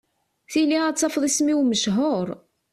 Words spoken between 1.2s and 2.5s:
isem-iw mechur.